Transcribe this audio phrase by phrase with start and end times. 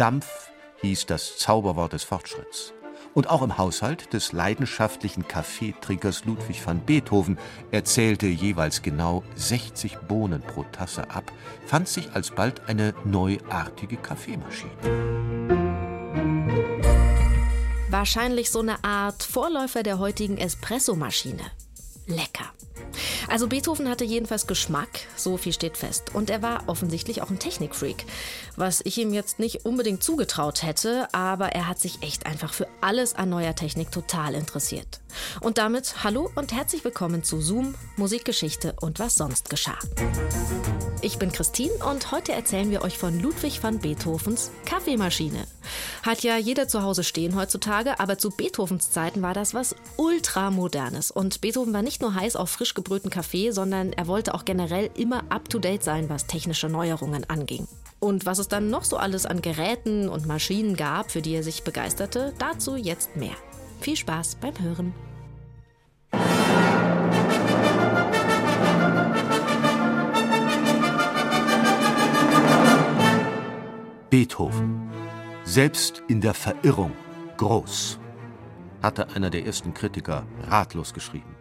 [0.00, 0.50] Dampf
[0.80, 2.72] hieß das Zauberwort des Fortschritts.
[3.12, 7.38] Und auch im Haushalt des leidenschaftlichen Kaffeetrinkers Ludwig van Beethoven
[7.70, 11.30] erzählte jeweils genau 60 Bohnen pro Tasse ab,
[11.66, 14.72] fand sich alsbald eine neuartige Kaffeemaschine.
[17.90, 21.42] Wahrscheinlich so eine Art Vorläufer der heutigen Espressomaschine.
[22.06, 22.54] Lecker.
[23.30, 26.12] Also Beethoven hatte jedenfalls Geschmack, so viel steht fest.
[26.14, 28.04] Und er war offensichtlich auch ein Technikfreak.
[28.56, 32.66] Was ich ihm jetzt nicht unbedingt zugetraut hätte, aber er hat sich echt einfach für
[32.80, 35.00] alles an neuer Technik total interessiert.
[35.40, 39.78] Und damit hallo und herzlich willkommen zu Zoom, Musikgeschichte und was sonst geschah.
[41.02, 45.46] Ich bin Christine und heute erzählen wir euch von Ludwig van Beethovens Kaffeemaschine.
[46.02, 51.10] Hat ja jeder zu Hause stehen heutzutage, aber zu Beethovens Zeiten war das was ultramodernes.
[51.10, 54.90] Und Beethoven war nicht nur heiß auf frisch gebrühten Kaffee, sondern er wollte auch generell
[54.94, 57.66] immer up-to-date sein, was technische Neuerungen anging.
[57.98, 61.42] Und was es dann noch so alles an Geräten und Maschinen gab, für die er
[61.42, 63.36] sich begeisterte, dazu jetzt mehr.
[63.80, 64.92] Viel Spaß beim Hören.
[74.10, 74.90] Beethoven.
[75.44, 76.90] Selbst in der Verirrung
[77.36, 78.00] groß,
[78.82, 81.36] hatte einer der ersten Kritiker ratlos geschrieben.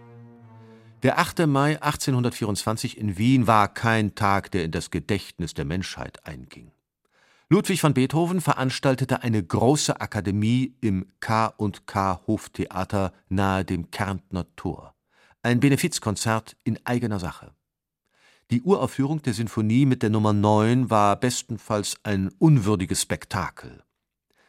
[1.01, 1.47] Der 8.
[1.47, 6.71] Mai 1824 in Wien war kein Tag, der in das Gedächtnis der Menschheit einging.
[7.49, 14.93] Ludwig van Beethoven veranstaltete eine große Akademie im K&K Hoftheater nahe dem Kärntner Tor.
[15.41, 17.51] Ein Benefizkonzert in eigener Sache.
[18.51, 23.83] Die Uraufführung der Sinfonie mit der Nummer 9 war bestenfalls ein unwürdiges Spektakel.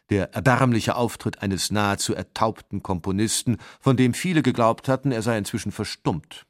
[0.08, 5.70] Der erbärmliche Auftritt eines nahezu ertaubten Komponisten, von dem viele geglaubt hatten, er sei inzwischen
[5.70, 6.46] verstummt.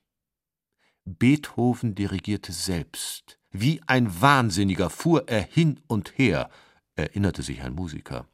[1.04, 6.50] Beethoven dirigierte selbst wie ein Wahnsinniger fuhr er hin und her,
[6.94, 8.26] erinnerte sich ein Musiker.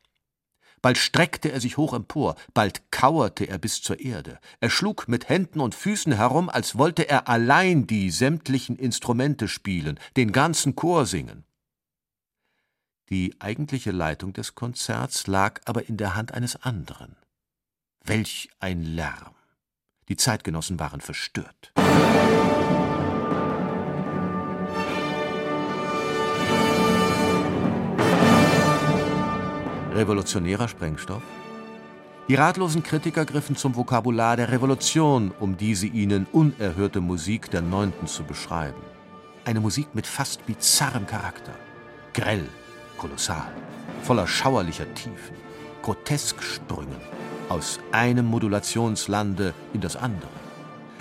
[0.87, 4.39] Bald streckte er sich hoch empor, bald kauerte er bis zur Erde.
[4.61, 9.99] Er schlug mit Händen und Füßen herum, als wollte er allein die sämtlichen Instrumente spielen,
[10.17, 11.45] den ganzen Chor singen.
[13.11, 17.17] Die eigentliche Leitung des Konzerts lag aber in der Hand eines anderen.
[18.05, 19.35] Welch ein Lärm!
[20.09, 21.73] Die Zeitgenossen waren verstört.
[29.97, 31.23] Revolutionärer Sprengstoff?
[32.29, 38.07] Die ratlosen Kritiker griffen zum Vokabular der Revolution, um diese ihnen unerhörte Musik der Neunten
[38.07, 38.83] zu beschreiben.
[39.45, 41.53] Eine Musik mit fast bizarrem Charakter.
[42.13, 42.49] Grell,
[42.99, 43.53] kolossal,
[44.03, 45.37] voller schauerlicher Tiefen,
[45.83, 47.01] grotesk Sprüngen,
[47.49, 50.37] aus einem Modulationslande in das andere.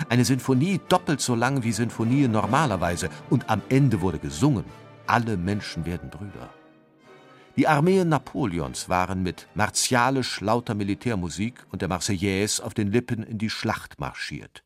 [0.08, 4.64] Eine Sinfonie doppelt so lang wie Sinfonien normalerweise und am Ende wurde gesungen.
[5.06, 6.50] Alle Menschen werden Brüder.
[7.56, 13.38] Die Armeen Napoleons waren mit martialisch lauter Militärmusik und der Marseillaise auf den Lippen in
[13.38, 14.62] die Schlacht marschiert.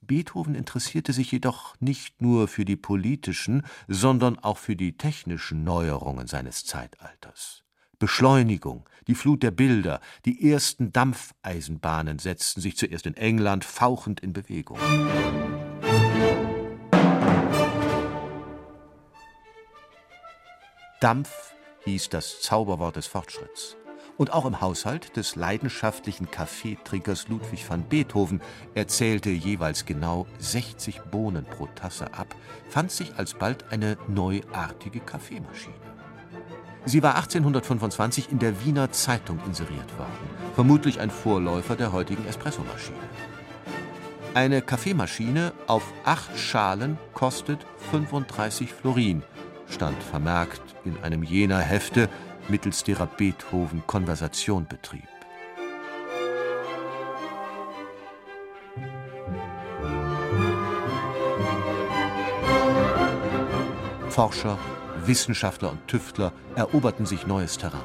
[0.00, 6.26] Beethoven interessierte sich jedoch nicht nur für die politischen, sondern auch für die technischen Neuerungen
[6.26, 7.62] seines Zeitalters.
[7.98, 14.32] Beschleunigung, die Flut der Bilder, die ersten Dampfeisenbahnen setzten sich zuerst in England fauchend in
[14.32, 14.78] Bewegung.
[21.00, 21.53] Dampf
[21.84, 23.76] hieß das Zauberwort des Fortschritts.
[24.16, 28.40] Und auch im Haushalt des leidenschaftlichen Kaffeetrinkers Ludwig van Beethoven
[28.74, 32.34] erzählte jeweils genau 60 Bohnen pro Tasse ab,
[32.68, 35.74] fand sich alsbald eine neuartige Kaffeemaschine.
[36.86, 42.98] Sie war 1825 in der Wiener Zeitung inseriert worden, vermutlich ein Vorläufer der heutigen Espressomaschine.
[44.34, 49.22] Eine Kaffeemaschine auf acht Schalen kostet 35 Florin,
[49.68, 52.08] stand vermerkt in einem jener Hefte,
[52.48, 55.08] mittels derer Beethoven Konversation betrieb.
[64.14, 64.58] Forscher,
[65.06, 67.80] Wissenschaftler und Tüftler eroberten sich neues Terrain,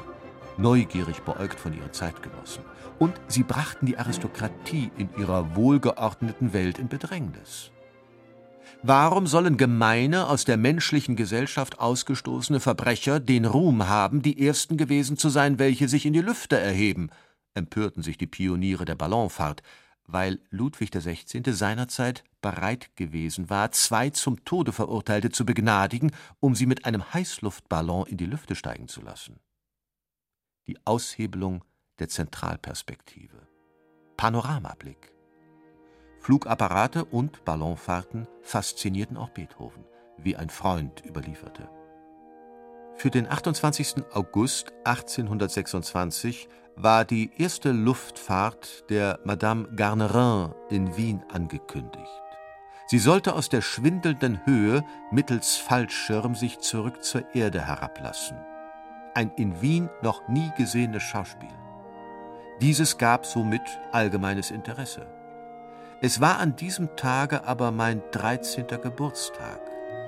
[0.58, 2.62] neugierig beäugt von ihren Zeitgenossen.
[3.00, 7.72] Und sie brachten die Aristokratie in ihrer wohlgeordneten Welt in Bedrängnis.
[8.82, 15.16] Warum sollen gemeine, aus der menschlichen Gesellschaft ausgestoßene Verbrecher den Ruhm haben, die Ersten gewesen
[15.16, 17.10] zu sein, welche sich in die Lüfte erheben?
[17.54, 19.62] empörten sich die Pioniere der Ballonfahrt,
[20.04, 21.42] weil Ludwig XVI.
[21.52, 28.06] seinerzeit bereit gewesen war, zwei zum Tode Verurteilte zu begnadigen, um sie mit einem Heißluftballon
[28.06, 29.40] in die Lüfte steigen zu lassen.
[30.66, 31.64] Die Aushebelung
[31.98, 33.46] der Zentralperspektive.
[34.16, 35.12] Panoramablick.
[36.30, 39.84] Flugapparate und Ballonfahrten faszinierten auch Beethoven,
[40.16, 41.68] wie ein Freund überlieferte.
[42.94, 44.04] Für den 28.
[44.12, 52.22] August 1826 war die erste Luftfahrt der Madame Garnerin in Wien angekündigt.
[52.86, 58.36] Sie sollte aus der schwindelnden Höhe mittels Fallschirm sich zurück zur Erde herablassen.
[59.16, 61.50] Ein in Wien noch nie gesehenes Schauspiel.
[62.60, 65.19] Dieses gab somit allgemeines Interesse.
[66.02, 68.66] Es war an diesem Tage aber mein 13.
[68.82, 69.60] Geburtstag,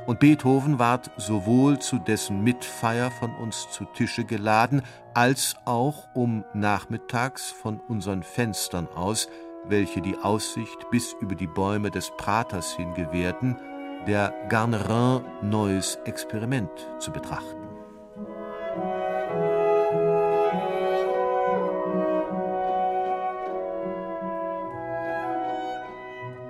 [0.06, 6.44] und Beethoven ward sowohl zu dessen Mitfeier von uns zu Tische geladen, als auch um
[6.54, 9.28] nachmittags von unseren Fenstern aus,
[9.66, 13.58] welche die Aussicht bis über die Bäume des Praters hin gewährten,
[14.06, 17.61] der Garnerin neues Experiment zu betrachten.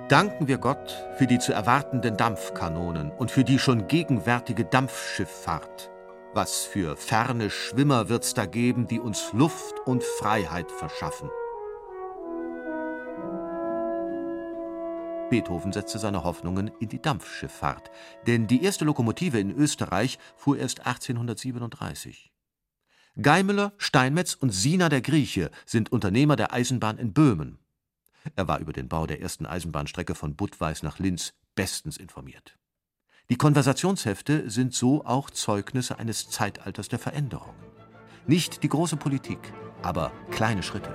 [0.09, 5.91] Danken wir Gott für die zu erwartenden Dampfkanonen und für die schon gegenwärtige Dampfschifffahrt.
[6.33, 11.29] Was für ferne Schwimmer wird's da geben, die uns Luft und Freiheit verschaffen.
[15.29, 17.89] Beethoven setzte seine Hoffnungen in die Dampfschifffahrt,
[18.27, 22.33] denn die erste Lokomotive in Österreich fuhr erst 1837.
[23.21, 27.62] Geimüller, Steinmetz und Sina der Grieche sind Unternehmer der Eisenbahn in Böhmen.
[28.35, 32.57] Er war über den Bau der ersten Eisenbahnstrecke von Budweis nach Linz bestens informiert.
[33.29, 37.55] Die Konversationshefte sind so auch Zeugnisse eines Zeitalters der Veränderungen.
[38.27, 39.39] Nicht die große Politik,
[39.81, 40.93] aber kleine Schritte.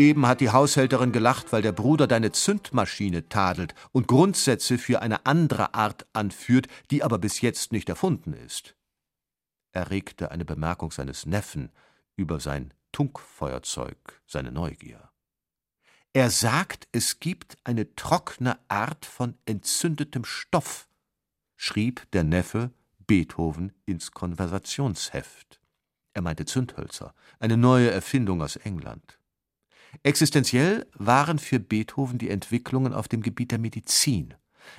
[0.00, 5.26] Eben hat die Haushälterin gelacht, weil der Bruder deine Zündmaschine tadelt und Grundsätze für eine
[5.26, 8.76] andere Art anführt, die aber bis jetzt nicht erfunden ist.
[9.72, 11.70] Er regte eine Bemerkung seines Neffen
[12.16, 15.10] über sein Tunkfeuerzeug, seine Neugier.
[16.14, 20.88] Er sagt, es gibt eine trockene Art von entzündetem Stoff,
[21.56, 22.70] schrieb der Neffe
[23.06, 25.60] Beethoven ins Konversationsheft.
[26.14, 29.19] Er meinte Zündhölzer, eine neue Erfindung aus England.
[30.02, 34.34] Existenziell waren für Beethoven die Entwicklungen auf dem Gebiet der Medizin.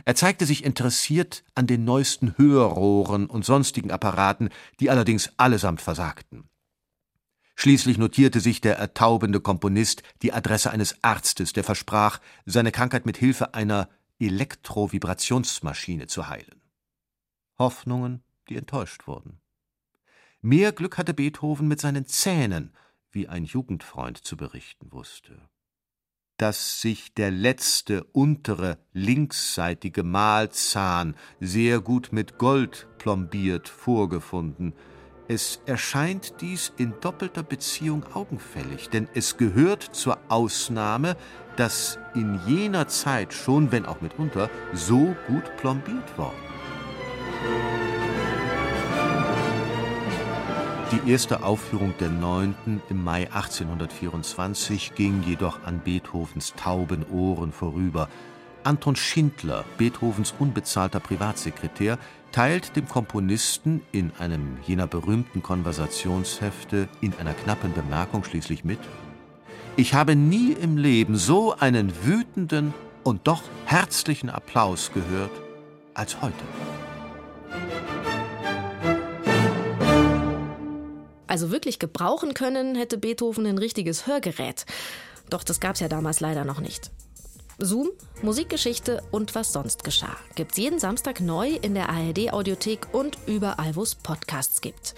[0.05, 4.49] Er zeigte sich interessiert an den neuesten Hörrohren und sonstigen Apparaten,
[4.79, 6.47] die allerdings allesamt versagten.
[7.55, 13.17] Schließlich notierte sich der ertaubende Komponist die Adresse eines Arztes, der versprach, seine Krankheit mit
[13.17, 16.61] Hilfe einer Elektrovibrationsmaschine zu heilen.
[17.59, 19.39] Hoffnungen, die enttäuscht wurden.
[20.41, 22.73] Mehr Glück hatte Beethoven mit seinen Zähnen,
[23.11, 25.37] wie ein Jugendfreund zu berichten wusste.
[26.37, 34.73] Dass sich der letzte untere linksseitige Mahlzahn sehr gut mit Gold plombiert vorgefunden,
[35.27, 41.15] es erscheint dies in doppelter Beziehung augenfällig, denn es gehört zur Ausnahme,
[41.55, 47.80] dass in jener Zeit schon, wenn auch mitunter, so gut plombiert worden.
[50.91, 58.09] Die erste Aufführung der Neunten im Mai 1824 ging jedoch an Beethovens tauben Ohren vorüber.
[58.65, 61.97] Anton Schindler, Beethovens unbezahlter Privatsekretär,
[62.33, 68.79] teilt dem Komponisten in einem jener berühmten Konversationshefte in einer knappen Bemerkung schließlich mit:
[69.77, 72.73] Ich habe nie im Leben so einen wütenden
[73.05, 75.31] und doch herzlichen Applaus gehört
[75.93, 76.43] als heute.
[81.31, 84.65] Also wirklich gebrauchen können hätte Beethoven ein richtiges Hörgerät.
[85.29, 86.91] Doch das gab es ja damals leider noch nicht.
[87.57, 87.87] Zoom,
[88.21, 93.77] Musikgeschichte und was sonst geschah gibt's jeden Samstag neu in der ARD Audiothek und überall,
[93.77, 94.93] wo es Podcasts gibt.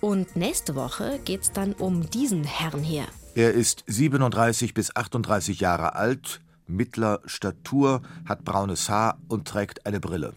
[0.00, 3.04] Und nächste Woche geht's dann um diesen Herrn hier.
[3.34, 10.00] Er ist 37 bis 38 Jahre alt, mittler Statur, hat braunes Haar und trägt eine
[10.00, 10.32] Brille.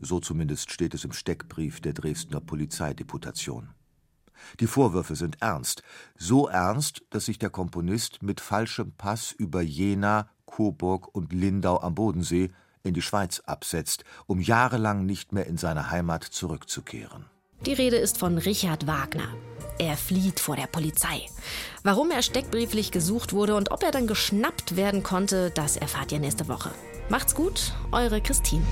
[0.00, 3.68] So zumindest steht es im Steckbrief der Dresdner Polizeideputation.
[4.60, 5.82] Die Vorwürfe sind ernst,
[6.16, 11.94] so ernst, dass sich der Komponist mit falschem Pass über Jena, Coburg und Lindau am
[11.94, 12.50] Bodensee
[12.82, 17.26] in die Schweiz absetzt, um jahrelang nicht mehr in seine Heimat zurückzukehren.
[17.66, 19.28] Die Rede ist von Richard Wagner.
[19.78, 21.26] Er flieht vor der Polizei.
[21.82, 26.20] Warum er steckbrieflich gesucht wurde und ob er dann geschnappt werden konnte, das erfahrt ihr
[26.20, 26.70] nächste Woche.
[27.08, 28.64] Macht's gut, eure Christine.